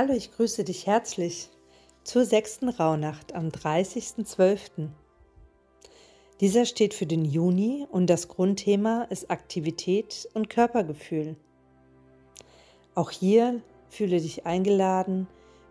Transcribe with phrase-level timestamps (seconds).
[0.00, 1.48] Hallo, ich grüße dich herzlich
[2.04, 4.90] zur sechsten Rauhnacht am 30.12.
[6.40, 11.34] Dieser steht für den Juni und das Grundthema ist Aktivität und Körpergefühl.
[12.94, 15.26] Auch hier fühle dich eingeladen,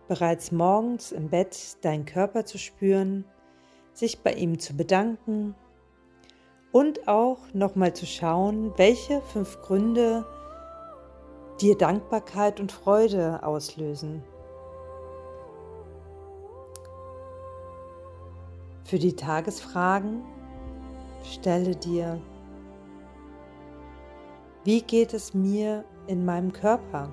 [0.08, 3.24] bereits morgens im Bett deinen Körper zu spüren,
[3.94, 5.54] sich bei ihm zu bedanken
[6.70, 10.26] und auch nochmal zu schauen, welche fünf Gründe
[11.60, 14.22] dir Dankbarkeit und Freude auslösen.
[18.84, 20.22] Für die Tagesfragen
[21.22, 22.20] stelle dir,
[24.64, 27.12] wie geht es mir in meinem Körper?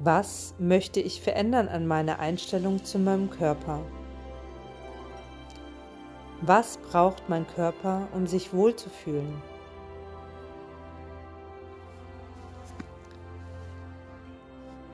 [0.00, 3.80] Was möchte ich verändern an meiner Einstellung zu meinem Körper?
[6.42, 9.42] Was braucht mein Körper, um sich wohlzufühlen?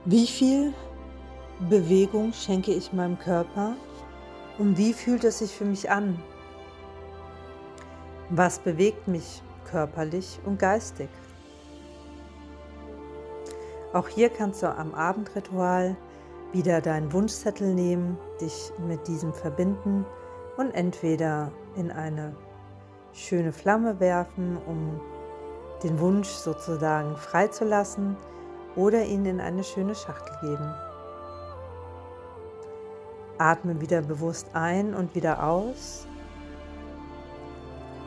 [0.06, 0.74] Wie viel
[1.70, 3.74] Bewegung schenke ich meinem Körper
[4.58, 6.22] und wie fühlt es sich für mich an?
[8.28, 11.08] Was bewegt mich körperlich und geistig?
[13.94, 15.96] Auch hier kannst du am Abendritual
[16.52, 20.04] wieder deinen Wunschzettel nehmen, dich mit diesem verbinden
[20.58, 22.36] und entweder in eine
[23.14, 25.00] schöne Flamme werfen, um
[25.82, 28.18] den Wunsch sozusagen freizulassen
[28.76, 30.74] oder ihn in eine schöne Schachtel geben.
[33.38, 36.06] Atme wieder bewusst ein und wieder aus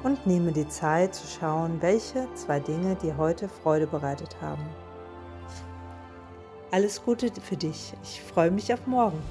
[0.04, 4.64] und nehme die Zeit zu schauen, welche zwei Dinge dir heute Freude bereitet haben.
[6.72, 7.94] Alles Gute für dich.
[8.04, 9.22] Ich freue mich auf morgen.